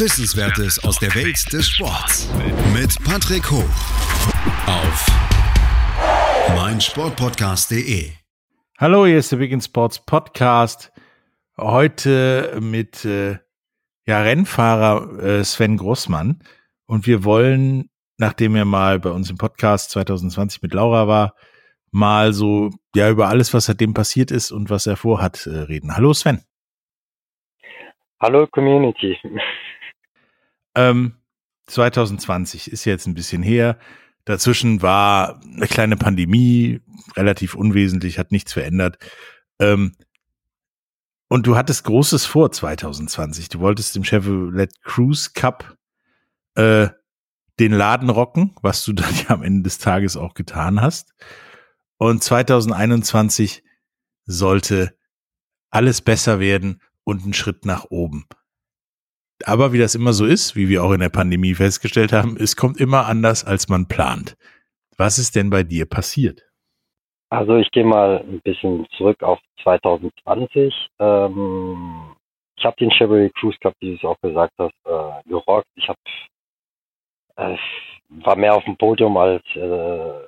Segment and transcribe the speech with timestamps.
[0.00, 2.32] Wissenswertes aus der Welt des Sports.
[2.72, 3.68] Mit Patrick Hoch.
[4.66, 5.06] Auf
[6.56, 8.10] meinsportpodcast.de.
[8.78, 10.90] Hallo, hier ist der Big End Sports Podcast.
[11.58, 13.40] Heute mit äh,
[14.06, 16.38] ja, Rennfahrer äh, Sven Grossmann.
[16.86, 21.34] Und wir wollen, nachdem er mal bei uns im Podcast 2020 mit Laura war,
[21.90, 25.94] mal so ja über alles, was seitdem passiert ist und was er vorhat, äh, reden.
[25.94, 26.40] Hallo Sven.
[28.18, 29.18] Hallo Community.
[30.74, 31.14] Ähm,
[31.66, 33.78] 2020 ist jetzt ein bisschen her.
[34.24, 36.80] Dazwischen war eine kleine Pandemie,
[37.16, 38.98] relativ unwesentlich, hat nichts verändert.
[39.58, 39.96] Ähm,
[41.28, 43.48] und du hattest Großes vor 2020.
[43.48, 45.76] Du wolltest im Chevrolet Cruise Cup
[46.54, 46.88] äh,
[47.60, 51.14] den Laden rocken, was du dann ja am Ende des Tages auch getan hast.
[51.98, 53.62] Und 2021
[54.24, 54.96] sollte
[55.70, 58.26] alles besser werden und ein Schritt nach oben.
[59.46, 62.56] Aber wie das immer so ist, wie wir auch in der Pandemie festgestellt haben, es
[62.56, 64.36] kommt immer anders, als man plant.
[64.96, 66.42] Was ist denn bei dir passiert?
[67.30, 70.74] Also ich gehe mal ein bisschen zurück auf 2020.
[70.98, 72.16] Ähm,
[72.56, 75.68] ich habe den Chevrolet Cruise Cup, wie du es auch gesagt hast, äh, gerockt.
[75.76, 75.98] Ich habe
[77.36, 77.56] äh,
[78.24, 80.26] war mehr auf dem Podium als äh,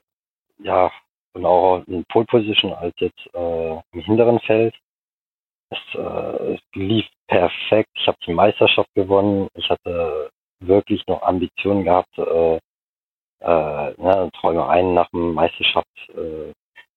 [0.62, 0.90] ja
[1.34, 4.74] und auch in Pole Position als jetzt äh, im hinteren Feld.
[5.70, 7.90] Es, äh, es lief perfekt.
[7.94, 9.48] Ich habe die Meisterschaft gewonnen.
[9.54, 10.30] Ich hatte
[10.60, 12.56] wirklich noch Ambitionen gehabt, äh,
[13.40, 16.52] äh, ne, Träumereien nach dem Meisterschaft äh,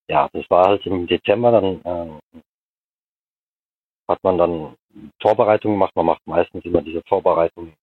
[0.08, 2.42] ja, das war halt im Dezember, dann äh,
[4.08, 4.76] hat man dann
[5.22, 5.96] Vorbereitungen gemacht.
[5.96, 7.74] Man macht meistens immer diese Vorbereitung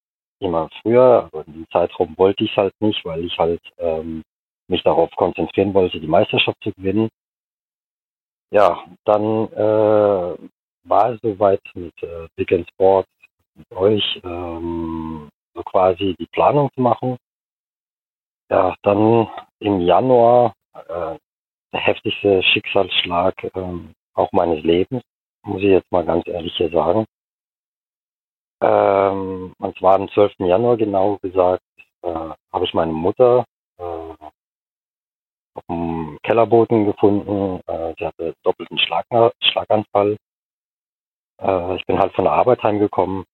[0.41, 4.22] immer früher, aber in dem Zeitraum wollte ich es halt nicht, weil ich halt ähm,
[4.69, 7.09] mich darauf konzentrieren wollte, die Meisterschaft zu gewinnen.
[8.50, 10.37] Ja, dann äh,
[10.84, 13.09] war soweit mit äh, Big and Sports,
[13.54, 17.16] mit euch, ähm, so quasi die Planung zu machen.
[18.50, 19.28] Ja, dann
[19.60, 21.16] im Januar äh,
[21.72, 25.03] der heftigste Schicksalsschlag ähm, auch meines Lebens,
[25.44, 27.06] muss ich jetzt mal ganz ehrlich hier sagen.
[28.62, 30.34] Ähm, und zwar am 12.
[30.38, 31.62] Januar genau gesagt,
[32.03, 32.09] äh,
[32.53, 33.44] habe ich meine Mutter
[33.78, 33.82] äh,
[35.54, 37.60] auf dem Kellerboden gefunden.
[37.66, 39.06] Äh, sie hatte doppelten Schlag
[39.41, 40.16] Schlaganfall.
[41.41, 43.25] Äh, ich bin halt von der Arbeit heimgekommen.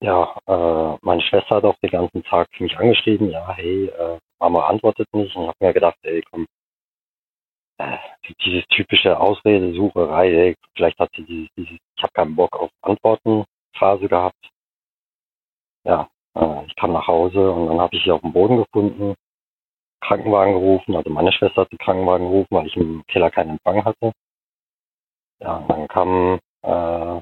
[0.00, 3.30] Ja, äh, meine Schwester hat auch den ganzen Tag mich angeschrieben.
[3.30, 5.34] Ja, hey, äh, Mama antwortet nicht.
[5.36, 6.46] Und ich habe mir gedacht, ey, komm,
[7.78, 7.98] äh,
[8.44, 13.44] dieses typische Ausredesucherei, ey, vielleicht hat sie dieses, dieses ich habe keinen Bock auf Antworten
[13.78, 14.50] Phase gehabt.
[15.84, 19.14] Ja, äh, ich kam nach Hause und dann habe ich sie auf dem Boden gefunden,
[20.00, 23.84] Krankenwagen gerufen, also meine Schwester hat den Krankenwagen gerufen, weil ich im Keller keinen Empfang
[23.84, 24.12] hatte.
[25.40, 27.20] Ja, dann kam äh,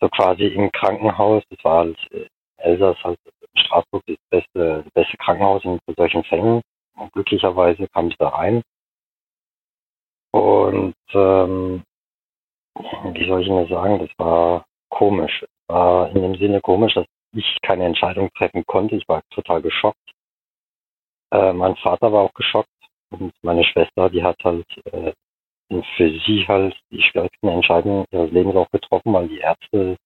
[0.00, 2.26] so quasi im Krankenhaus, das war halt äh,
[2.58, 3.18] Elsass, halt
[3.54, 6.62] Straßburg, das beste, das beste Krankenhaus in solchen Fällen.
[6.96, 8.62] Und glücklicherweise kam ich da rein
[10.32, 11.82] und ähm,
[13.12, 15.44] wie soll ich das sagen, das war komisch.
[15.68, 18.96] War in dem Sinne komisch, dass ich keine Entscheidung treffen konnte.
[18.96, 19.98] Ich war total geschockt.
[21.32, 22.68] Äh, mein Vater war auch geschockt
[23.10, 25.12] und meine Schwester, die hat halt äh,
[25.96, 29.96] für sie halt die schwierigsten Entscheidungen ihres Lebens auch getroffen, weil die Ärzte,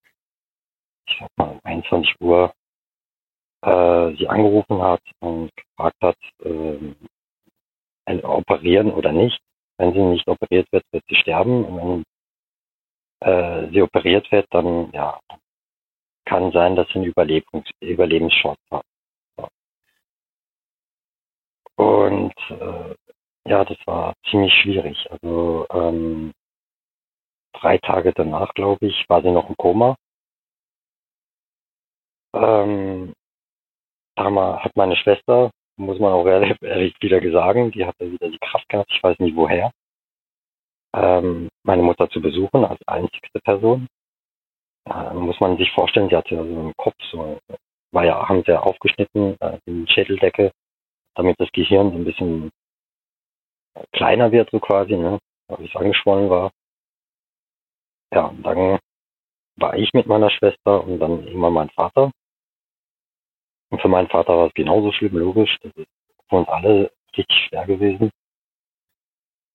[1.07, 2.53] ich sag mal, 21 Uhr
[3.63, 6.95] äh, sie angerufen hat und gefragt hat, äh,
[8.23, 9.41] operieren oder nicht.
[9.79, 11.65] Wenn sie nicht operiert wird, wird sie sterben.
[11.65, 12.05] Und
[13.23, 15.19] wenn äh, sie operiert wird, dann ja,
[16.27, 18.85] kann sein, dass sie einen Überlebens Überlebenschance hat.
[21.77, 22.95] Und äh,
[23.47, 25.11] ja, das war ziemlich schwierig.
[25.11, 26.33] Also ähm,
[27.55, 29.97] drei Tage danach, glaube ich, war sie noch im Koma.
[32.35, 33.15] Ähm,
[34.17, 38.91] hat meine Schwester muss man auch ehrlich wieder sagen, die hatte wieder die Kraft gehabt,
[38.93, 39.73] ich weiß nicht woher,
[40.95, 43.89] ähm, meine Mutter zu besuchen als einzigste Person.
[44.89, 47.39] Äh, muss man sich vorstellen, sie hatte so einen Kopf, so,
[47.93, 50.53] war ja, haben sie aufgeschnitten, äh, die Schädeldecke,
[51.17, 52.51] damit das Gehirn so ein bisschen
[53.93, 55.19] kleiner wird, so quasi, ne,
[55.49, 56.51] weil es angeschwollen war.
[58.13, 58.79] Ja, und dann
[59.57, 62.11] war ich mit meiner Schwester und dann irgendwann mein Vater.
[63.71, 65.57] Und für meinen Vater war es genauso schlimm, logisch.
[65.63, 65.89] Das ist
[66.29, 68.11] für uns alle richtig schwer gewesen.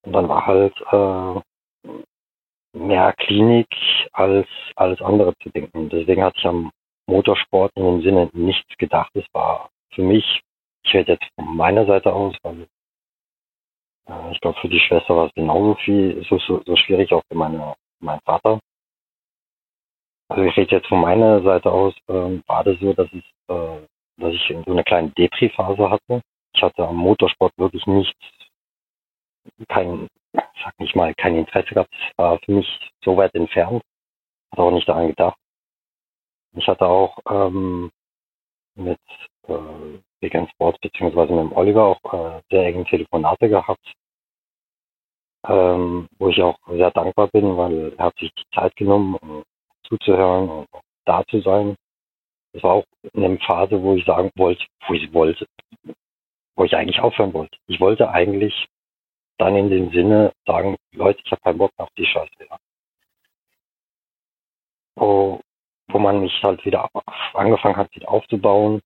[0.06, 1.42] Und dann war halt äh,
[2.77, 3.68] mehr Klinik
[4.13, 5.89] als alles andere zu denken.
[5.89, 6.72] Deswegen hatte ich am
[7.07, 9.12] Motorsport in dem Sinne nichts gedacht.
[9.15, 10.42] Es war für mich,
[10.83, 12.68] ich rede jetzt von meiner Seite aus, weil
[14.31, 17.38] ich glaube für die Schwester war es genauso viel, so, so, so schwierig auch für
[17.38, 18.59] meine, meinen Vater.
[20.29, 23.88] Also ich rede jetzt von meiner Seite aus, äh, war das so, dass es, äh,
[24.17, 26.21] dass ich so eine kleine Depri-Phase hatte.
[26.53, 28.19] Ich hatte am Motorsport wirklich nichts,
[29.67, 31.94] kein, sag nicht mal, kein Interesse gehabt.
[31.94, 33.81] Es war für mich so weit entfernt.
[34.51, 35.38] Hatte auch nicht daran gedacht.
[36.53, 37.91] Ich hatte auch ähm,
[38.75, 39.00] mit
[39.47, 43.94] äh, Vegan Sports beziehungsweise mit dem Oliver auch äh, sehr enge Telefonate gehabt,
[45.48, 49.44] ähm, wo ich auch sehr dankbar bin, weil er hat sich die Zeit genommen, um
[49.83, 50.68] zuzuhören und
[51.06, 51.75] da zu sein.
[52.54, 55.45] Das war auch in einer Phase, wo ich sagen wollte, wo ich wollte,
[56.56, 57.57] wo ich eigentlich aufhören wollte.
[57.68, 58.68] Ich wollte eigentlich
[59.38, 62.31] dann in dem Sinne sagen, Leute, ich habe keinen Bock auf die Scheiße.
[62.50, 62.57] Ja.
[64.95, 65.39] Wo,
[65.88, 66.89] wo man mich halt wieder
[67.33, 68.81] angefangen hat, wieder aufzubauen.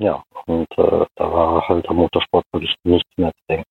[0.00, 3.70] Ja, und äh, da war halt der Motorsport wirklich nichts mehr zu denken.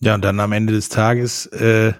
[0.00, 1.92] Ja, und dann am Ende des Tages äh,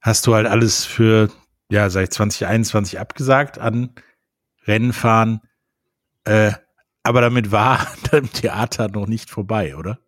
[0.00, 1.30] hast du halt alles für,
[1.70, 3.94] ja, seit 2021 abgesagt an
[4.66, 5.40] Rennenfahren.
[6.24, 6.50] Äh,
[7.04, 7.78] aber damit war
[8.10, 9.98] dein Theater noch nicht vorbei, oder?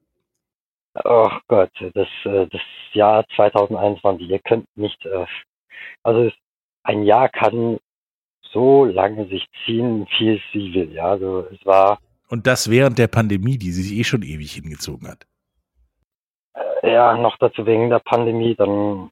[1.05, 2.63] Oh Gott, das, äh, das
[2.95, 5.27] Jahr 2021, ihr könnt nicht, äh,
[6.03, 6.33] also
[6.83, 7.79] ein Jahr kann
[8.53, 11.99] so lange sich ziehen, wie es sie will, ja, also es war.
[12.29, 15.27] Und das während der Pandemie, die sich eh schon ewig hingezogen hat.
[16.55, 19.11] Äh, ja, noch dazu wegen der Pandemie, dann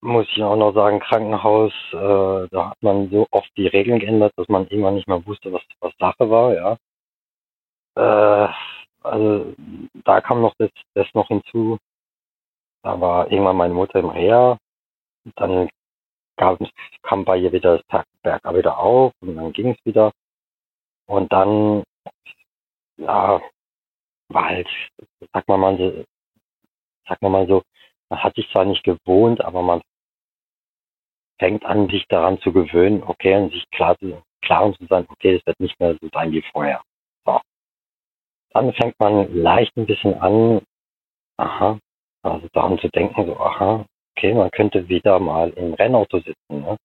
[0.00, 4.32] muss ich auch noch sagen, Krankenhaus, äh, da hat man so oft die Regeln geändert,
[4.36, 6.76] dass man irgendwann nicht mehr wusste, was, was Sache war, ja.
[7.96, 8.52] Äh,
[9.02, 9.54] also
[10.04, 11.78] da kam noch das, das noch hinzu.
[12.82, 14.58] Da war irgendwann meine Mutter im Reha.
[15.36, 15.68] Dann
[16.36, 16.58] gab,
[17.02, 20.12] kam bei ihr wieder das Berg wieder auf und dann ging es wieder.
[21.06, 21.84] Und dann,
[22.96, 23.40] ja,
[24.28, 24.68] war halt,
[25.32, 26.04] sag mal mal so,
[27.08, 27.62] sag mal mal so,
[28.08, 29.82] man hat sich zwar nicht gewohnt, aber man
[31.38, 35.34] fängt an, sich daran zu gewöhnen, okay, und sich klar zu, klar zu sein, okay,
[35.34, 36.82] das wird nicht mehr so sein wie vorher.
[37.26, 37.40] So.
[38.50, 40.62] Dann fängt man leicht ein bisschen an,
[41.36, 41.78] aha,
[42.22, 43.84] also daran zu denken, so, aha,
[44.16, 46.76] okay, man könnte wieder mal im Rennauto sitzen, ne?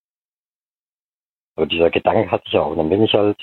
[1.56, 2.72] So dieser Gedanke hatte ich auch.
[2.72, 3.38] Und dann bin ich halt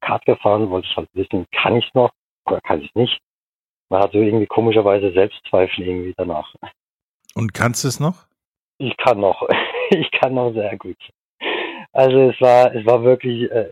[0.00, 2.10] Kart gefahren, wollte ich halt wissen, kann ich es noch
[2.46, 3.18] oder kann ich es nicht?
[3.90, 6.52] Man hat so irgendwie komischerweise Selbstzweifel irgendwie danach.
[7.34, 8.26] Und kannst du es noch?
[8.78, 9.48] Ich kann noch.
[9.90, 10.98] ich kann noch sehr gut.
[11.92, 13.70] Also es war, es war wirklich, äh,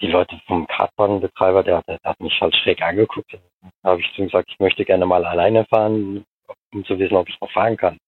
[0.00, 3.38] die Leute vom Kartbahnbetreiber, der, der, der, hat mich halt schräg angeguckt.
[3.82, 6.24] Da habe ich zu ihm gesagt, ich möchte gerne mal alleine fahren,
[6.72, 7.98] um zu wissen, ob ich noch fahren kann.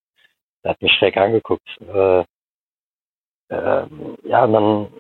[0.65, 1.67] Der hat mich schräg angeguckt.
[1.81, 2.21] Äh,
[3.49, 3.87] äh,
[4.25, 4.93] ja, und dann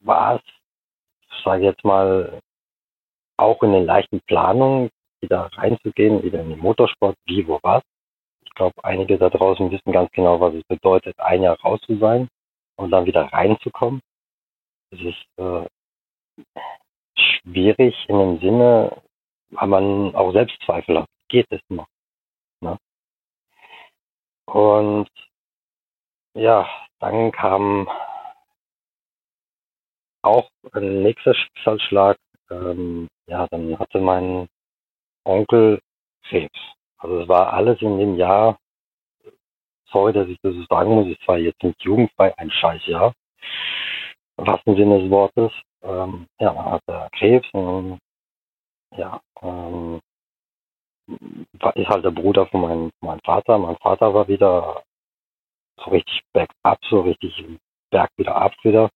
[0.00, 2.40] war es, sage jetzt mal,
[3.36, 4.90] auch in den leichten Planungen,
[5.20, 7.82] wieder reinzugehen, wieder in den Motorsport, wie, wo, was.
[8.42, 11.96] Ich glaube, einige da draußen wissen ganz genau, was es bedeutet, ein Jahr raus zu
[11.98, 12.28] sein
[12.76, 14.00] und dann wieder reinzukommen.
[14.90, 15.66] Es ist äh,
[17.16, 19.02] schwierig in dem Sinne,
[19.50, 21.08] weil man auch Selbstzweifel hat.
[21.28, 21.86] Geht es noch?
[24.52, 25.08] Und
[26.34, 27.88] ja, dann kam
[30.22, 32.16] auch ein nächster Schicksalsschlag.
[32.50, 34.48] Ähm, ja, dann hatte mein
[35.24, 35.80] Onkel
[36.24, 36.58] Krebs.
[36.98, 38.58] Also es war alles in dem Jahr,
[39.86, 43.14] sorry, dass ich das so sagen muss, es war jetzt nicht jugendfrei ein Scheißjahr
[44.36, 45.52] im wahrsten Sinne des Wortes.
[45.82, 47.98] Ähm, ja, man hatte Krebs und
[48.96, 50.00] ja, ähm,
[51.74, 53.58] ist halt der Bruder von meinem, meinem Vater.
[53.58, 54.82] Mein Vater war wieder
[55.76, 57.44] so richtig bergab, so richtig
[57.90, 58.90] Berg wieder ab wieder.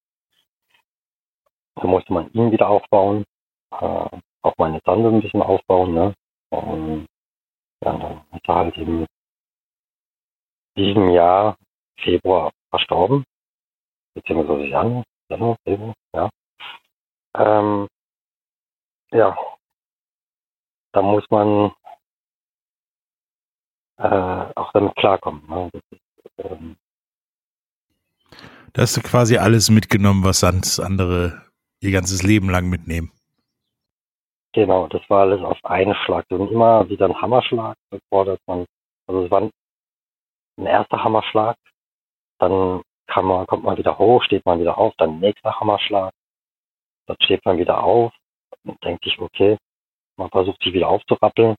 [1.77, 3.25] Da musste man ihn wieder aufbauen,
[3.73, 4.09] äh,
[4.43, 6.15] auch meine Tante ein bisschen aufbauen, ne?
[6.51, 7.07] Und
[7.81, 9.07] dann ist er halt in
[10.77, 11.57] diesem Jahr
[11.99, 13.25] Februar verstorben,
[14.15, 16.31] beziehungsweise Januar, Januar, Februar, ja.
[17.37, 17.89] Ähm,
[19.11, 19.37] ja,
[20.93, 21.73] da muss man
[23.99, 25.43] äh, auch damit klarkommen.
[25.49, 25.71] Ne?
[25.73, 26.01] Ist,
[26.39, 26.77] ähm,
[28.73, 31.43] da hast du quasi alles mitgenommen, was sonst andere
[31.81, 33.13] ihr ganzes Leben lang mitnehmen.
[34.53, 36.25] Genau, das war alles auf einen Schlag.
[36.31, 38.65] Und immer wieder ein Hammerschlag, bevor dass man,
[39.07, 41.57] also es war ein erster Hammerschlag,
[42.39, 46.13] dann kann man, kommt man wieder hoch, steht man wieder auf, dann nächster Hammerschlag,
[47.07, 48.13] dann steht man wieder auf,
[48.83, 49.57] denkt sich, okay,
[50.17, 51.57] man versucht sich wieder aufzurappeln.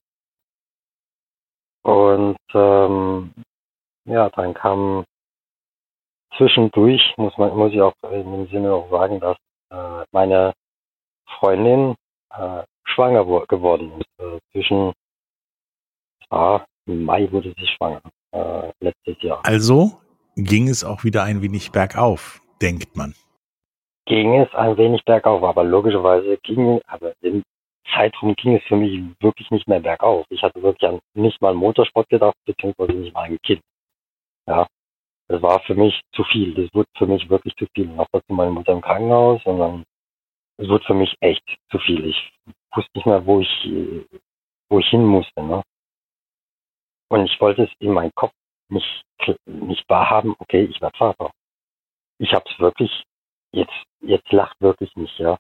[1.86, 3.32] Und ähm,
[4.06, 5.06] ja, dann kam
[6.36, 9.38] zwischendurch, muss man, muss ich auch in dem Sinne auch sagen, dass
[9.70, 10.54] äh, meine
[11.38, 11.94] Freundin
[12.32, 14.08] äh, schwanger geworden ist.
[14.18, 14.94] Äh, zwischen
[16.32, 18.02] ah, Mai wurde sie schwanger,
[18.32, 19.42] äh, letztes Jahr.
[19.44, 19.92] Also
[20.36, 23.14] ging es auch wieder ein wenig bergauf, denkt man.
[24.08, 27.44] Ging es ein wenig bergauf, aber logischerweise ging, aber im
[27.94, 30.26] Zeitraum ging es für mich wirklich nicht mehr bergauf.
[30.30, 33.62] Ich hatte wirklich an nicht mal Motorsport gedacht, beziehungsweise nicht mal ein Kind.
[34.48, 34.68] Ja,
[35.28, 36.54] das war für mich zu viel.
[36.54, 37.88] Das wurde für mich wirklich zu viel.
[37.88, 39.84] Noch dazu meine Mutter im Krankenhaus und dann,
[40.58, 42.06] es wurde für mich echt zu viel.
[42.06, 42.32] Ich
[42.76, 43.70] wusste nicht mehr, wo ich,
[44.70, 45.64] wo ich hin musste, ne?
[47.10, 48.34] Und ich wollte es in meinem Kopf
[48.70, 49.04] nicht,
[49.46, 51.32] nicht wahrhaben, okay, ich werde Vater.
[52.18, 53.04] Ich habe es wirklich,
[53.52, 55.38] jetzt, jetzt lacht wirklich nicht, ja.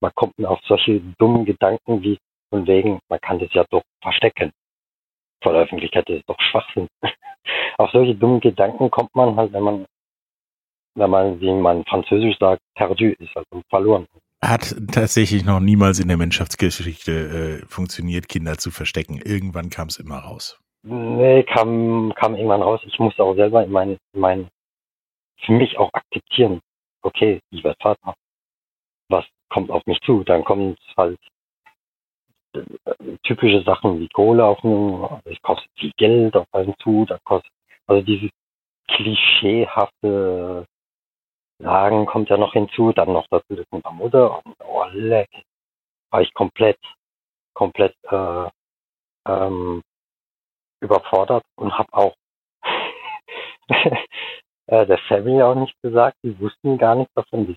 [0.00, 2.18] Man kommt auf solche dummen Gedanken wie
[2.50, 4.52] von wegen, man kann das ja doch verstecken.
[5.42, 6.88] Vor der Öffentlichkeit ist doch Schwachsinn.
[7.78, 9.86] auf solche dummen Gedanken kommt man halt, wenn man,
[10.94, 14.06] wenn man, wie man französisch sagt, perdu ist, also verloren.
[14.42, 19.20] Hat tatsächlich noch niemals in der Menschheitsgeschichte äh, funktioniert, Kinder zu verstecken.
[19.24, 20.60] Irgendwann kam es immer raus.
[20.82, 22.80] Nee, kam, kam irgendwann raus.
[22.86, 24.48] Ich musste auch selber in mein, mein,
[25.44, 26.60] für mich auch akzeptieren.
[27.02, 28.14] Okay, ich werde Vater.
[29.08, 30.24] Was kommt auf mich zu?
[30.24, 31.18] Dann kommt halt
[32.54, 32.62] äh,
[33.24, 37.52] typische Sachen wie Kohle auf einen, es kostet viel Geld auf einen zu, da kostet,
[37.86, 38.30] also dieses
[38.88, 40.66] klischeehafte
[41.60, 45.28] Sagen kommt ja noch hinzu, dann noch dazu das mit der Mutter und oh leck,
[46.10, 46.78] war ich komplett,
[47.52, 48.48] komplett äh,
[49.26, 49.82] ähm,
[50.80, 52.14] überfordert und habe auch
[54.68, 56.16] äh, der Family auch nicht gesagt.
[56.22, 57.48] Die wussten gar nichts davon.
[57.48, 57.56] Die,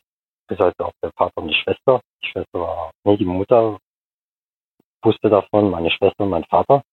[0.52, 2.02] bis heute auch der Vater und die Schwester.
[2.22, 3.80] Die Schwester war, nee, die Mutter
[5.02, 6.84] wusste davon, meine Schwester und mein Vater.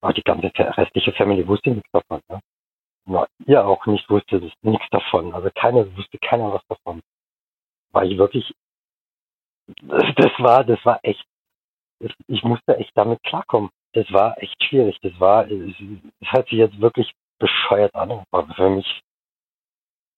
[0.00, 2.20] Aber die ganze restliche Family wusste nichts davon.
[2.28, 2.40] Ne?
[3.06, 5.34] Ja, ihr auch nicht wusste nichts davon.
[5.34, 7.02] Also keiner wusste keiner was davon.
[7.92, 8.54] Weil ich wirklich,
[9.82, 11.24] das, das war, das war echt,
[11.98, 14.98] das, ich musste echt damit klarkommen das war echt schwierig.
[15.02, 15.74] Das war, es,
[16.20, 19.02] es sich jetzt wirklich bescheuert an, aber für mich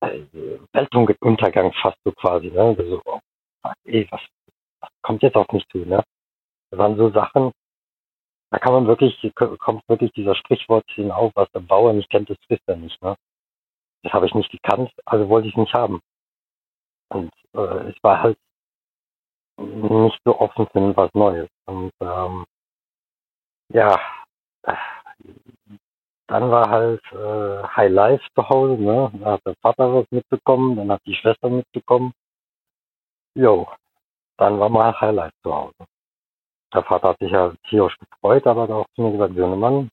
[0.02, 2.74] Weltuntergang fast so quasi, ne?
[2.76, 3.20] So, oh,
[3.84, 4.20] ey, was,
[4.80, 6.02] was kommt jetzt auf mich zu, ne?
[6.70, 7.52] Das waren so Sachen,
[8.50, 12.36] da kann man wirklich, kommt wirklich dieser Sprichwort hinauf, was der Bauer nicht kennt, das
[12.46, 13.14] frisst er nicht, ne?
[14.02, 16.00] Das habe ich nicht gekannt, also wollte ich es nicht haben.
[17.08, 18.38] Und äh, es war halt
[19.58, 21.48] nicht so offen für was Neues.
[21.66, 22.44] Und ähm,
[23.68, 24.00] ja,
[26.32, 29.12] dann war halt äh, High Life zu Hause, ne?
[29.20, 32.14] Da hat der Vater was mitbekommen, dann hat die Schwester mitbekommen.
[33.34, 33.68] Jo,
[34.38, 35.84] dann war mal High Life zu Hause.
[36.72, 39.90] Der Vater hat sich ja tierisch gefreut, aber hat auch zu mir gesagt, Mann.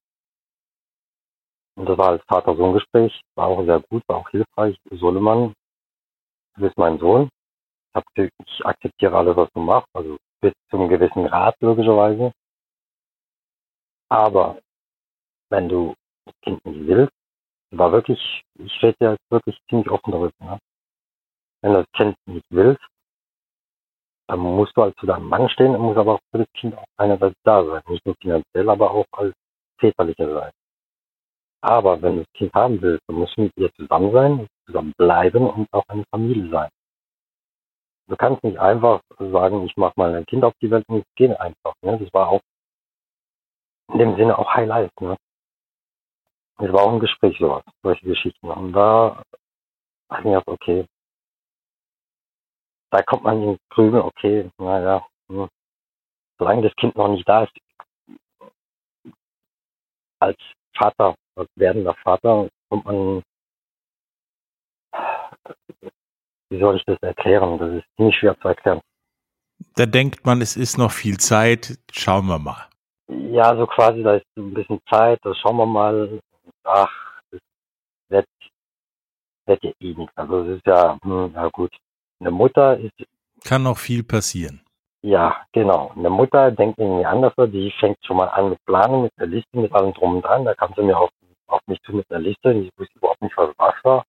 [1.76, 4.78] Und das war als Vater-Sohn-Gespräch, war auch sehr gut, war auch hilfreich.
[4.92, 5.54] Sohnemann,
[6.56, 7.30] du bist mein Sohn.
[8.46, 12.32] Ich akzeptiere alles, was du machst, also bis zu einem gewissen Grad logischerweise.
[14.08, 14.60] Aber
[15.50, 15.96] wenn du
[16.46, 17.14] nicht willst,
[17.72, 20.60] war wirklich, ich rede ja jetzt wirklich ziemlich offen darüber, ne?
[21.62, 22.84] wenn du das Kind nicht willst,
[24.28, 26.78] dann musst du halt zu deinem Mann stehen und musst aber auch für das Kind
[26.78, 27.82] auch einerseits da sein.
[27.88, 29.34] Nicht nur finanziell, aber auch als
[29.80, 30.56] väterlicher Seite.
[31.62, 34.94] Aber wenn du das Kind haben willst, dann musst du mit ihr zusammen sein, zusammen
[34.98, 36.70] bleiben und auch eine Familie sein.
[38.08, 41.16] Du kannst nicht einfach sagen, ich mache mal ein Kind auf die Welt und es
[41.16, 41.74] geht einfach.
[41.82, 41.98] Ne?
[42.00, 42.42] Das war auch
[43.92, 45.18] in dem Sinne auch Highlight, ne?
[46.62, 48.50] Es war auch ein Gespräch sowas, solche Geschichten.
[48.50, 49.24] Und da
[50.10, 50.86] habe ich gedacht, okay,
[52.92, 55.48] da kommt man in Grübel, okay, naja, hm,
[56.38, 57.54] solange das Kind noch nicht da ist,
[60.20, 60.38] als
[60.78, 63.24] Vater, als werdender Vater, kommt man,
[66.50, 67.58] wie soll ich das erklären?
[67.58, 68.82] Das ist ziemlich schwer zu erklären.
[69.76, 72.68] Da denkt man, es ist noch viel Zeit, schauen wir mal.
[73.08, 76.20] Ja, so quasi, da ist ein bisschen Zeit, da schauen wir mal.
[76.64, 77.42] Ach, das
[78.10, 78.28] wird,
[79.46, 80.16] wird ja eh nichts.
[80.18, 81.76] Also es ist ja, hm, na gut.
[82.20, 82.94] Eine Mutter ist.
[83.46, 84.62] Kann noch viel passieren.
[85.02, 85.94] Ja, genau.
[85.96, 89.58] Eine Mutter denkt irgendwie anders, die fängt schon mal an mit Planung, mit der Liste,
[89.58, 90.44] mit allem drum und dran.
[90.44, 91.10] Da kam sie mir auf,
[91.48, 92.52] auf mich zu mit einer Liste.
[92.52, 94.06] Ich wusste überhaupt nicht, was was war.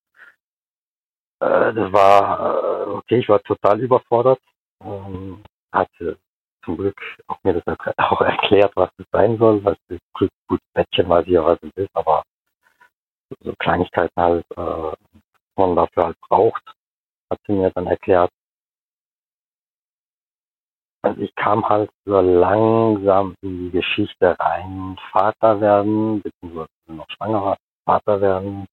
[1.40, 4.40] Äh, das war, äh, okay, ich war total überfordert.
[4.82, 5.42] Ähm,
[5.72, 6.18] hatte
[6.64, 10.30] zum Glück auch mir das auch erklärt, was das sein soll, was das gut
[10.74, 12.22] Bettchen weiß ich ja, was es ist, aber
[13.40, 14.92] so Kleinigkeiten halt, äh,
[15.56, 16.62] man dafür halt braucht,
[17.30, 18.30] hat sie mir dann erklärt.
[21.02, 27.56] Also ich kam halt so langsam in die Geschichte rein, Vater werden, beziehungsweise noch schwangerer
[27.86, 28.66] Vater werden.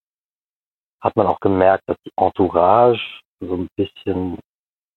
[1.01, 4.39] Hat man auch gemerkt, dass die Entourage so ein bisschen,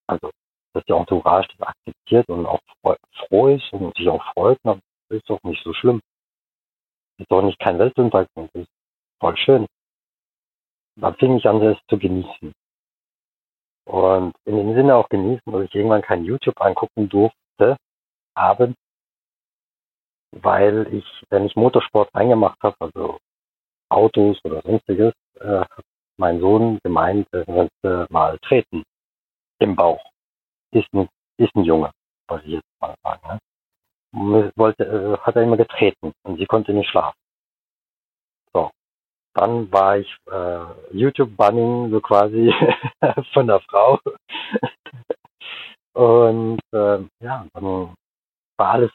[0.09, 0.31] also
[0.73, 2.61] dass die Entourage das akzeptiert und auch
[3.29, 4.79] froh ist und sich auch freut, das
[5.11, 6.01] ist doch nicht so schlimm.
[7.17, 8.80] Das ist doch nicht kein Weltuntergang, das ist
[9.21, 9.67] voll schön.
[10.97, 12.53] Dann fing ich an, das zu genießen.
[13.87, 17.77] Und in dem Sinne auch genießen, dass ich irgendwann kein YouTube angucken durfte,
[18.35, 18.79] abends,
[20.33, 23.19] weil ich, wenn ich Motorsport reingemacht habe, also
[23.89, 25.65] Autos oder sonstiges, äh,
[26.17, 28.85] mein Sohn gemeint, er sollte mal treten
[29.59, 30.05] im Bauch.
[30.73, 31.09] Ist ein,
[31.39, 31.91] ist ein Junge,
[32.29, 33.41] was ich jetzt mal sagen.
[34.13, 34.53] Ne?
[34.55, 37.20] Wollte, äh, hat er immer getreten und sie konnte nicht schlafen.
[39.35, 42.53] Dann war ich äh, YouTube-Bunning so quasi
[43.33, 43.99] von der Frau.
[45.93, 47.95] Und äh, ja, dann
[48.57, 48.91] war alles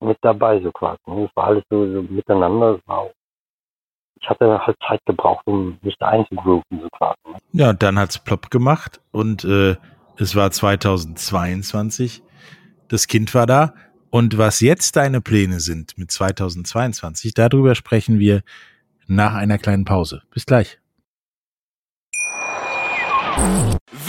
[0.00, 0.98] mit dabei so quasi.
[1.06, 1.24] Ne?
[1.24, 2.78] Es war alles so, so miteinander.
[2.86, 3.12] Auch,
[4.20, 7.18] ich hatte halt Zeit gebraucht, um mich da einzugrooven so quasi.
[7.26, 7.38] Ne?
[7.52, 9.76] Ja, dann hat's plopp gemacht und äh,
[10.16, 12.22] es war 2022.
[12.88, 13.74] Das Kind war da
[14.10, 18.42] und was jetzt deine Pläne sind mit 2022, darüber sprechen wir
[19.06, 20.22] nach einer kleinen Pause.
[20.30, 20.78] Bis gleich.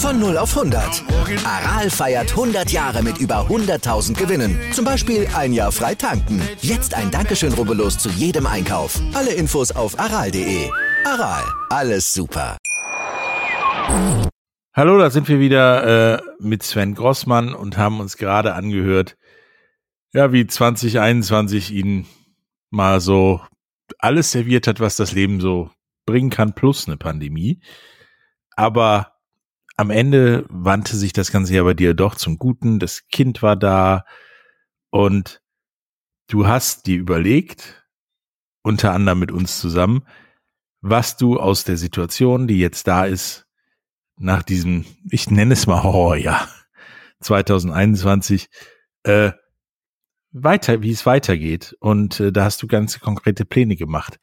[0.00, 1.04] Von 0 auf 100.
[1.44, 4.58] Aral feiert 100 Jahre mit über 100.000 Gewinnen.
[4.72, 6.40] Zum Beispiel ein Jahr frei tanken.
[6.62, 8.98] Jetzt ein Dankeschön, rubbellos zu jedem Einkauf.
[9.12, 10.70] Alle Infos auf aral.de.
[11.04, 12.56] Aral, alles super.
[14.72, 19.18] Hallo, da sind wir wieder äh, mit Sven Grossmann und haben uns gerade angehört,
[20.14, 22.06] ja, wie 2021 Ihnen
[22.70, 23.42] mal so
[23.98, 25.70] alles serviert hat, was das Leben so
[26.06, 27.60] bringen kann, plus eine Pandemie.
[28.56, 29.19] Aber
[29.80, 32.78] am Ende wandte sich das Ganze ja bei dir doch zum Guten.
[32.80, 34.04] Das Kind war da
[34.90, 35.40] und
[36.28, 37.88] du hast dir überlegt,
[38.62, 40.04] unter anderem mit uns zusammen,
[40.82, 43.46] was du aus der Situation, die jetzt da ist,
[44.18, 46.46] nach diesem, ich nenne es mal Horrorjahr
[47.20, 48.50] 2021,
[49.04, 49.32] äh,
[50.30, 51.74] weiter, wie es weitergeht.
[51.80, 54.20] Und äh, da hast du ganz konkrete Pläne gemacht.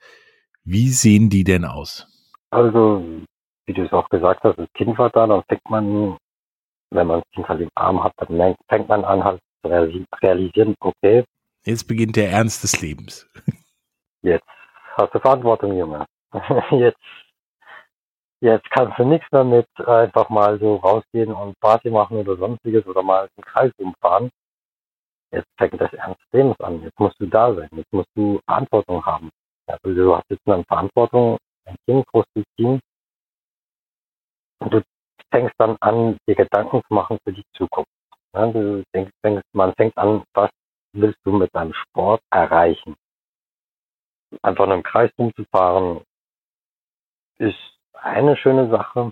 [0.64, 2.06] Wie sehen die denn aus?
[2.52, 3.04] Also
[3.68, 6.18] wie du es auch gesagt hast, das Kind war da, dann fängt man,
[6.90, 10.76] wenn man das Kind halt im Arm hat, dann fängt man an halt zu realisieren,
[10.80, 11.26] okay.
[11.66, 13.30] Jetzt beginnt der Ernst des Lebens.
[14.22, 14.48] Jetzt
[14.96, 16.06] hast du Verantwortung, Junge.
[16.72, 17.00] Jetzt,
[18.42, 22.86] jetzt kannst du nichts mehr mit einfach mal so rausgehen und Party machen oder sonstiges
[22.86, 24.30] oder mal einen Kreis umfahren.
[25.32, 26.84] Jetzt fängt das Ernst des Lebens an.
[26.84, 27.70] Jetzt musst du da sein.
[27.72, 29.30] Jetzt musst du Verantwortung haben.
[29.68, 32.80] Also du hast jetzt eine Verantwortung, ein Kind groß zu ziehen
[34.60, 34.84] und du
[35.32, 37.90] fängst dann an, dir Gedanken zu machen für die Zukunft.
[38.34, 39.12] Ja, du denkst,
[39.54, 40.50] man fängt an, was
[40.94, 42.96] willst du mit deinem Sport erreichen?
[44.42, 46.02] Einfach nur im Kreis rumzufahren
[47.38, 47.58] ist
[47.94, 49.12] eine schöne Sache.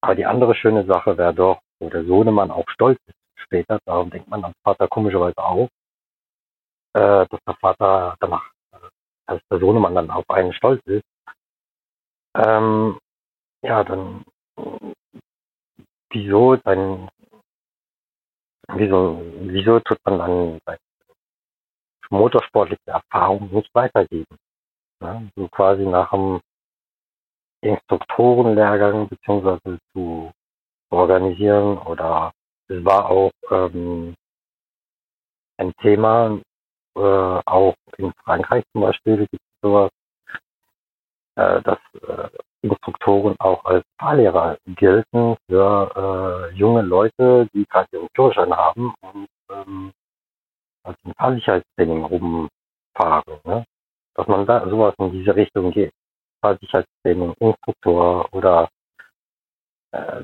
[0.00, 4.10] Aber die andere schöne Sache wäre doch, wo der Sohnemann auch stolz ist später, darum
[4.10, 5.68] denkt man als Vater komischerweise auch,
[6.94, 8.50] äh, dass der Vater danach,
[9.26, 11.04] als der Sohnemann dann auf einen stolz ist.
[12.34, 12.98] Ähm,
[13.62, 14.24] ja, dann
[16.10, 17.08] wieso dann,
[18.68, 20.60] wieso, wieso tut man dann
[22.10, 24.36] motorsportliche Erfahrung nicht weitergeben?
[25.00, 26.40] Ja, so quasi nach dem
[27.62, 30.30] Instruktorenlehrgang beziehungsweise zu
[30.90, 32.32] organisieren oder
[32.68, 34.14] es war auch ähm,
[35.58, 36.40] ein Thema,
[36.96, 39.90] äh, auch in Frankreich zum Beispiel gibt es sowas,
[41.36, 42.28] äh, dass äh,
[42.64, 49.28] Instruktoren auch als Fahrlehrer gelten für äh, junge Leute, die gerade ihren Führerschein haben und
[49.50, 49.92] ähm,
[50.82, 53.40] als ein Fahrsicherheitstraining rumfahren.
[53.44, 53.64] Ne?
[54.14, 55.92] Dass man da sowas in diese Richtung geht.
[56.40, 58.68] Fahrsicherheitstraining, Instruktor oder
[59.92, 60.22] äh,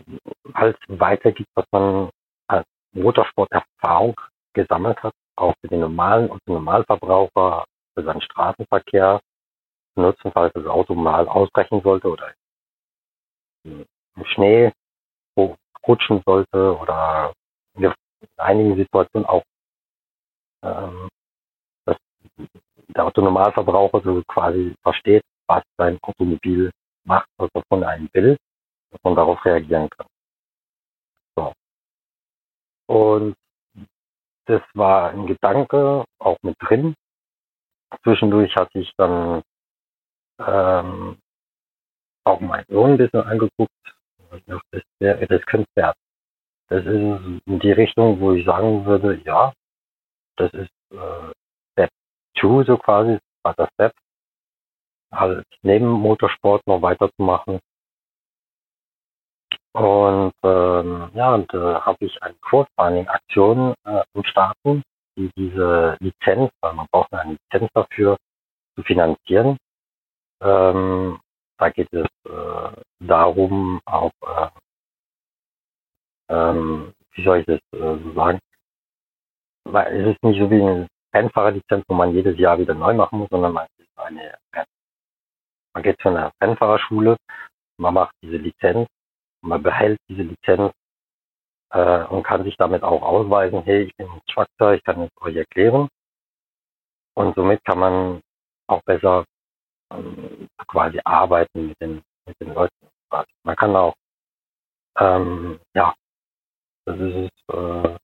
[0.55, 2.11] halt weitergibt, was man
[2.49, 4.19] als Motorsporterfahrung
[4.55, 9.21] gesammelt hat, auch für den normalen und den Normalverbraucher, für seinen Straßenverkehr
[9.97, 12.33] nutzen, falls das Auto mal ausbrechen sollte oder
[13.65, 13.87] im
[14.25, 14.73] Schnee
[15.87, 17.33] rutschen sollte oder
[17.75, 17.93] in
[18.37, 19.43] einigen Situationen auch
[20.63, 21.09] ähm,
[21.87, 21.97] dass
[22.89, 26.71] der Autonomalverbraucher so quasi versteht, was sein Automobil
[27.05, 28.37] macht, was er von einem will,
[28.91, 30.07] dass man darauf reagieren kann.
[31.37, 31.53] So.
[32.87, 33.37] Und
[34.47, 36.95] das war ein Gedanke auch mit drin.
[38.03, 39.43] Zwischendurch hatte ich dann
[40.47, 41.19] ähm,
[42.25, 43.73] auch meinen Sohn ein bisschen angeguckt.
[44.47, 45.97] Das, wär, das könnte werden.
[46.69, 49.53] Das ist in die Richtung, wo ich sagen würde, ja,
[50.37, 51.33] das ist äh,
[51.73, 51.91] Step
[52.39, 53.93] 2 so quasi, zweiter Step.
[55.13, 57.59] Halt neben Motorsport noch weiterzumachen.
[59.73, 64.83] Und ähm, ja, und äh, habe ich eine Crowdfunding-Aktion äh, im Starten,
[65.17, 68.17] die diese Lizenz, weil man braucht eine Lizenz dafür,
[68.77, 69.57] zu finanzieren.
[70.41, 71.21] Ähm,
[71.59, 74.49] da geht es äh, darum, auch, äh,
[76.31, 78.39] ähm, wie soll ich das äh, so sagen,
[79.65, 83.19] weil es ist nicht so wie eine Rennfahrerlizenz, wo man jedes Jahr wieder neu machen
[83.21, 84.35] muss, sondern man ist eine
[85.75, 87.17] man geht zu einer Rennfahrerschule,
[87.79, 88.89] man macht diese Lizenz
[89.43, 90.73] man behält diese Lizenz
[91.71, 95.37] äh, und kann sich damit auch ausweisen, hey, ich bin Instructor, ich kann es euch
[95.37, 95.89] erklären.
[97.15, 98.21] Und somit kann man
[98.67, 99.25] auch besser
[99.93, 102.75] ähm, quasi arbeiten mit den, mit den Leuten.
[103.45, 103.95] Man kann auch,
[104.99, 105.95] ähm, ja,
[106.85, 107.99] das ist, äh,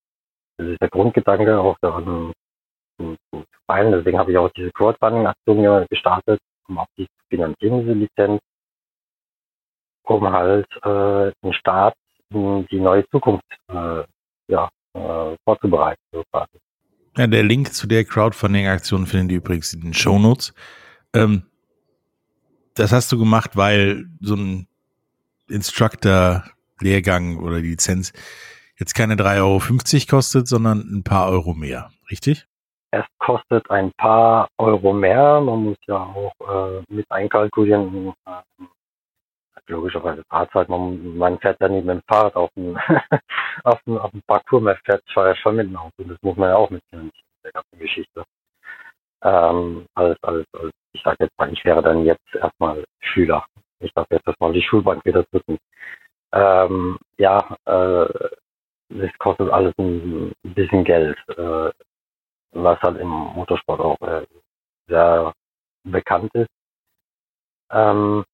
[0.59, 2.33] das ist der Grundgedanke auch daran
[2.99, 3.16] zu,
[3.66, 3.92] feilen.
[3.92, 8.40] Deswegen habe ich auch diese Crowdfunding-Aktion gestartet, um auch die zu finanzieren, diese Lizenz
[10.05, 11.94] um halt äh, den Staat
[12.31, 14.05] in die neue Zukunft äh,
[14.49, 16.01] ja, äh, vorzubereiten.
[16.12, 16.22] So.
[17.16, 20.55] Ja, der Link zu der Crowdfunding-Aktion findet ihr übrigens in den Shownotes.
[21.14, 21.46] Ähm,
[22.76, 24.68] das hast du gemacht, weil so ein
[25.48, 28.12] Instructor-Lehrgang oder die Lizenz
[28.78, 29.60] jetzt keine 3,50 Euro
[30.16, 32.46] kostet, sondern ein paar Euro mehr, richtig?
[32.90, 35.40] Es kostet ein paar Euro mehr.
[35.40, 38.64] Man muss ja auch äh, mit einkalkulieren, äh,
[39.68, 40.68] logischerweise Fahrzeit.
[40.68, 42.78] Man, man fährt ja nicht mit dem Fahrrad auf dem,
[43.64, 46.04] auf dem, auf dem Parcours, man fährt ja schon mit dem Auto.
[46.04, 47.10] Das muss man ja auch mitnehmen,
[47.44, 48.24] der ganzen Geschichte.
[49.22, 50.72] Ähm, alles, alles, alles.
[50.96, 53.44] Ich sage jetzt mal, ich wäre dann jetzt erstmal Schüler.
[53.80, 55.59] Ich darf jetzt erstmal die Schulbank wieder drücken.
[56.32, 58.28] Ähm, ja, äh,
[58.88, 61.70] das kostet alles ein bisschen Geld, äh,
[62.52, 64.26] was halt im Motorsport auch äh,
[64.88, 65.35] sehr
[65.85, 66.48] bekannt ist.
[67.70, 68.24] Ähm,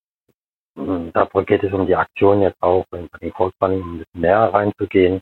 [0.77, 5.21] da geht es um die Aktion jetzt auch, in den Crowdfunding ein bisschen mehr reinzugehen,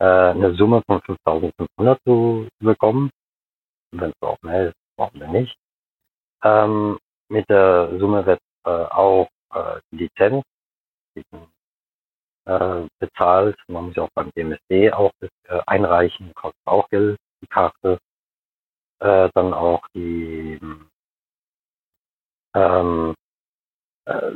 [0.00, 3.10] äh, eine Summe von 5.500 zu, bekommen.
[3.92, 5.56] Wenn es auch mehr ist, brauchen wir nicht.
[6.42, 6.98] Ähm,
[7.28, 10.44] mit der Summe wird äh, auch äh, die Lizenz
[12.46, 13.58] äh, bezahlt.
[13.68, 17.98] Man muss ja auch beim DMSD auch das äh, einreichen, kostet auch Geld, die Karte.
[19.00, 20.58] Äh, dann auch die
[22.54, 23.14] ähm,
[24.06, 24.32] äh,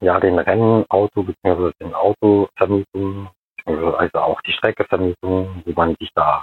[0.00, 1.72] ja, den Rennauto bzw.
[1.80, 3.30] den Autovermietung,
[3.64, 6.42] also auch die Streckevermietung, wo man sich da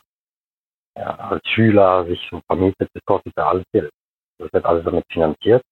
[0.97, 3.91] ja, als Schüler sich so vermietet, das kostet ja alles Geld.
[4.37, 5.63] Das wird alles damit finanziert.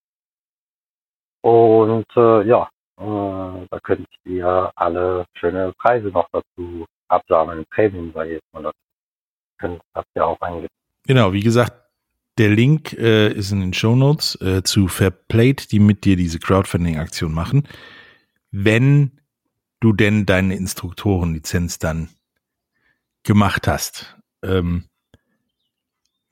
[1.42, 8.32] Und äh, ja, äh, da könnt ihr alle schöne Preise noch dazu absammeln, Prämien, weil
[8.32, 8.74] jetzt mal das
[9.58, 10.74] könnt, habt ihr auch eingesetzt.
[11.06, 11.74] Genau, wie gesagt,
[12.38, 16.40] der Link äh, ist in den Show Notes äh, zu Fairplate, die mit dir diese
[16.40, 17.68] Crowdfunding-Aktion machen.
[18.52, 19.20] Wenn
[19.80, 22.10] du denn deine Instruktorenlizenz dann
[23.24, 24.89] gemacht hast, ähm,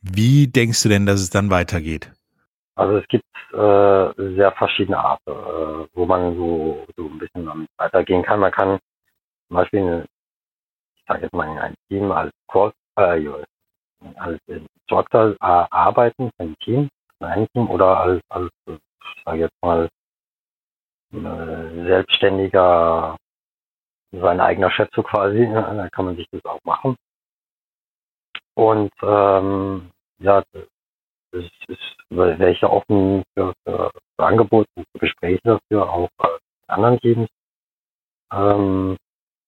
[0.02, 2.12] wie denkst du denn, dass es dann weitergeht?
[2.76, 7.70] Also es gibt äh, sehr verschiedene Arten, äh, wo man so, so ein bisschen damit
[7.78, 8.40] weitergehen kann.
[8.40, 8.80] Man kann
[9.48, 10.06] zum Beispiel,
[10.96, 13.28] ich sage jetzt mal, in ein Team als Cross, äh,
[14.16, 19.90] als Instructor äh, arbeiten ein Team, ein Team oder als, als ich sage jetzt mal,
[21.14, 23.18] äh, selbstständiger,
[24.12, 26.96] sein eigener Chef so quasi, da kann man sich das auch machen.
[28.58, 35.00] Und ähm, ja, das ist, wäre ich ja offen für, für, für Angebote und für
[35.00, 36.28] Gespräche dafür, auch äh,
[36.68, 37.30] anderen Teams,
[38.32, 38.98] ähm,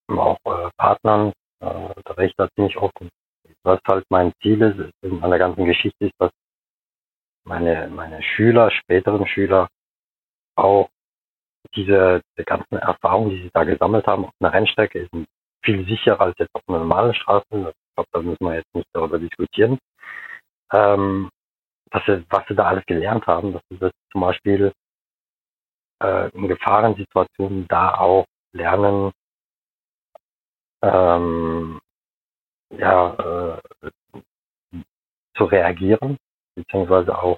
[0.08, 1.30] auch äh, Partnern,
[1.62, 3.10] äh, da wäre ich da ziemlich offen
[3.64, 6.32] was halt mein Ziel ist in meiner ganzen Geschichte ist, dass
[7.46, 9.70] meine, meine Schüler, späteren Schüler
[10.56, 10.90] auch
[11.76, 15.12] diese, diese ganzen Erfahrungen, die sie da gesammelt haben auf einer Rennstrecke, ist
[15.64, 17.74] viel sicherer als jetzt auf einer normalen Straße.
[18.00, 19.78] Glaube, da müssen wir jetzt nicht darüber diskutieren.
[20.72, 21.30] Ähm,
[21.92, 24.72] was, sie, was sie da alles gelernt haben, dass sie das zum Beispiel
[26.02, 29.12] äh, in Gefahrensituationen da auch lernen,
[30.82, 31.82] ähm,
[32.72, 33.92] ja, äh,
[35.36, 36.18] zu reagieren,
[36.56, 37.38] beziehungsweise auch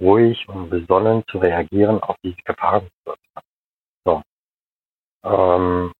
[0.00, 3.16] ruhig und besonnen zu reagieren auf diese Gefahrensituation.
[4.04, 4.22] So.
[5.24, 5.92] Ähm,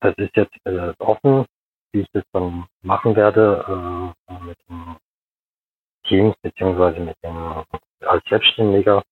[0.00, 1.46] das ist jetzt äh, offen,
[1.92, 4.96] wie ich das dann machen werde äh, mit dem
[6.06, 7.64] Team beziehungsweise mit dem
[8.00, 9.02] als Selbstständiger.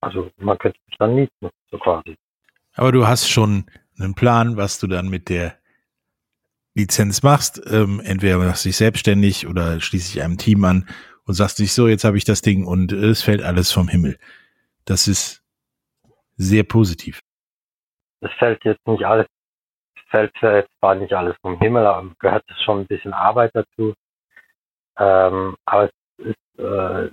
[0.00, 2.16] Also man könnte mich dann mieten, so quasi.
[2.74, 3.66] Aber du hast schon
[3.98, 5.56] einen Plan, was du dann mit der
[6.74, 7.60] Lizenz machst.
[7.70, 10.88] Ähm, entweder machst du dich selbstständig oder schließt dich einem Team an
[11.24, 14.18] und sagst dich so, jetzt habe ich das Ding und es fällt alles vom Himmel.
[14.84, 15.42] Das ist
[16.36, 17.20] sehr positiv.
[18.20, 19.26] Es fällt jetzt nicht alles,
[20.08, 23.94] fällt zwar nicht alles vom Himmel, aber gehört schon ein bisschen Arbeit dazu.
[24.98, 27.10] Ähm, aber es ist, äh,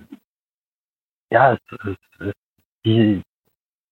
[1.30, 2.32] ja, es, es, es,
[2.84, 3.22] die,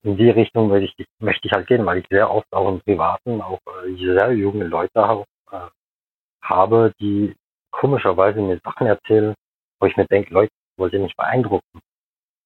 [0.03, 2.81] in die Richtung möchte ich, möchte ich halt gehen, weil ich sehr oft auch im
[2.81, 5.69] Privaten auch äh, sehr junge Leute auch, äh,
[6.43, 7.35] habe, die
[7.71, 9.35] komischerweise mir Sachen erzählen,
[9.81, 11.81] wo ich mir denke, Leute, wollt ihr nicht beeindrucken.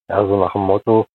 [0.09, 1.07] Ja, so nach dem Motto,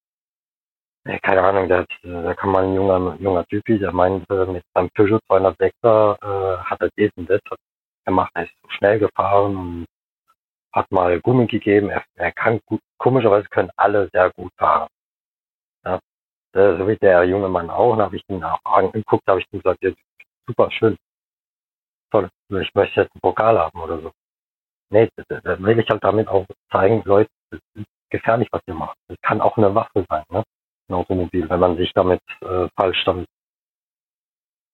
[1.05, 4.63] äh, keine Ahnung, da, da kann man ein junger, junger Typi, der meint, äh, mit
[4.73, 7.41] seinem Peugeot 206er äh, hat er das und das
[8.05, 9.85] gemacht, er ist schnell gefahren und
[10.73, 14.87] hat mal Gummi gegeben, er, er kann gut, komischerweise können alle sehr gut fahren.
[15.85, 15.99] Ja,
[16.53, 19.61] so wie der junge Mann auch, und habe ich ihn auch angeguckt, habe ich ihm
[19.61, 19.91] gesagt, ja,
[20.47, 20.97] super, schön,
[22.11, 24.11] toll, ich möchte jetzt einen Pokal haben oder so.
[24.89, 28.97] Nee, da will ich halt damit auch zeigen, Leute, es ist gefährlich, was ihr macht.
[29.07, 30.43] Es kann auch eine Waffe sein, ne?
[30.93, 33.27] Automobil, wenn man sich damit äh, falsch damit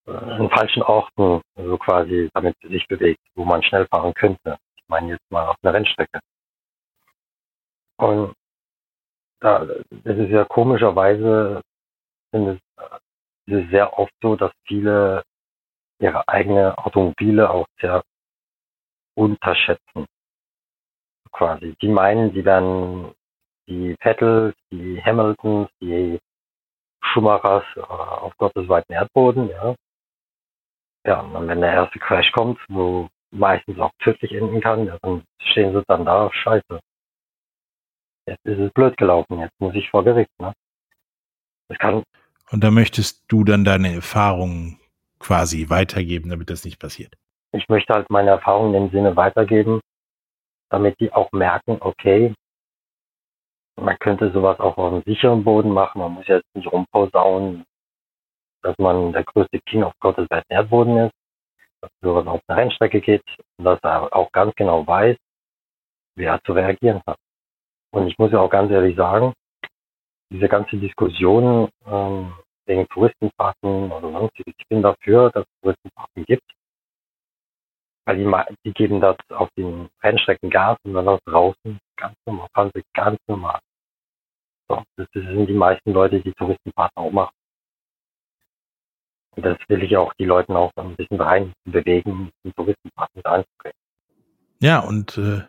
[0.07, 4.57] äh, in falschen Orten so quasi damit sich bewegt, wo man schnell fahren könnte.
[4.75, 6.19] Ich meine jetzt mal auf einer Rennstrecke.
[7.97, 8.33] Und
[9.39, 11.61] da, das ist ja komischerweise,
[12.31, 12.57] es,
[13.47, 15.23] es ist sehr oft so, dass viele
[15.99, 18.03] ihre eigene Automobile auch sehr
[19.15, 20.05] unterschätzen.
[21.31, 21.75] Quasi.
[21.81, 23.13] Die meinen, die werden
[23.67, 26.19] die Vettels, die Hamiltons, die
[27.03, 29.75] Schumachers äh, auf Gottes weiten Erdboden, ja.
[31.05, 35.23] Ja, und wenn der erste Crash kommt, wo meistens auch tödlich enden kann, ja, dann
[35.39, 36.79] stehen sie dann da, scheiße.
[38.25, 40.53] Jetzt ist es blöd gelaufen, jetzt muss ich vor Gericht, ne?
[41.69, 42.03] Das kann.
[42.51, 44.79] Und da möchtest du dann deine Erfahrungen
[45.19, 47.13] quasi weitergeben, damit das nicht passiert?
[47.53, 49.79] Ich möchte halt meine Erfahrungen in dem Sinne weitergeben,
[50.69, 52.33] damit die auch merken, okay,
[53.79, 55.99] man könnte sowas auch auf einem sicheren Boden machen.
[55.99, 57.63] Man muss jetzt nicht rumposaunen,
[58.63, 61.13] dass man der größte King auf Gottes weiten Erdboden ist,
[61.81, 63.23] dass sowas auf eine Rennstrecke geht
[63.57, 65.15] und dass er auch ganz genau weiß,
[66.15, 67.17] wie er zu reagieren hat.
[67.91, 69.33] Und ich muss ja auch ganz ehrlich sagen,
[70.31, 72.33] diese ganze Diskussion ähm,
[72.65, 74.53] wegen Touristenfahrten oder sonstiges.
[74.57, 76.43] Ich bin dafür, dass es Touristenfahrten gibt.
[78.07, 82.47] Weil die, die geben das auf den Rennstrecken Gas und dann das draußen ganz normal,
[82.53, 83.59] fahren sie ganz normal.
[84.69, 87.35] So, das sind die meisten Leute, die Touristenfahrten auch machen.
[89.35, 93.77] Und das will ich auch die Leuten auch ein bisschen rein bewegen, in Touristenfahrten reinzukriegen.
[94.61, 95.41] Ja, und äh,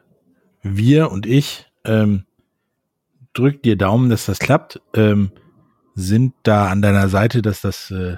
[0.63, 2.27] wir und ich ähm,
[3.35, 4.83] drückt dir Daumen, dass das klappt.
[4.95, 5.31] Ähm,
[5.95, 8.17] sind da an deiner Seite, dass das äh,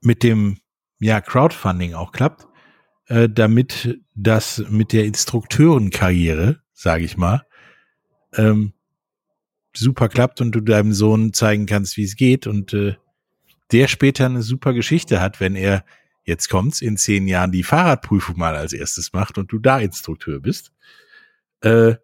[0.00, 0.58] mit dem
[0.98, 2.48] ja, Crowdfunding auch klappt,
[3.06, 7.46] äh, damit das mit der Instrukteurenkarriere, sage ich mal,
[8.34, 8.72] ähm,
[9.74, 12.96] super klappt und du deinem Sohn zeigen kannst, wie es geht und äh,
[13.72, 15.84] der später eine super Geschichte hat, wenn er
[16.24, 20.40] jetzt kommt's in zehn Jahren die Fahrradprüfung mal als erstes macht und du da Instrukteur
[20.40, 20.72] bist.
[21.62, 21.96] Äh,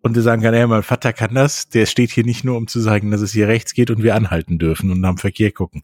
[0.00, 2.66] und wir sagen kann, ja, mein Vater kann das, der steht hier nicht nur, um
[2.66, 5.82] zu sagen, dass es hier rechts geht und wir anhalten dürfen und am Verkehr gucken.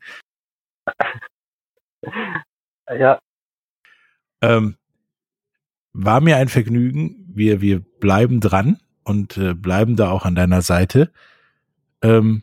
[2.88, 3.18] Ja.
[4.44, 4.76] Ähm,
[5.92, 7.24] war mir ein Vergnügen.
[7.28, 11.10] Wir, wir bleiben dran und äh, bleiben da auch an deiner Seite.
[12.02, 12.42] Ähm,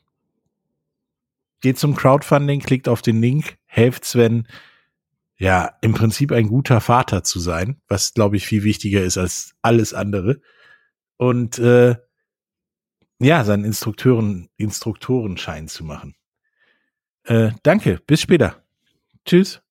[1.62, 4.48] geht zum Crowdfunding, klickt auf den Link, helft Sven,
[5.38, 9.56] ja, im Prinzip ein guter Vater zu sein, was, glaube ich, viel wichtiger ist als
[9.62, 10.42] alles andere
[11.18, 11.96] und äh,
[13.20, 16.16] ja, seinen Instrukteuren, Instruktorenschein zu machen.
[17.24, 18.64] Äh, danke, bis später.
[19.26, 19.54] Tschüss.
[19.54, 19.71] Tschüss.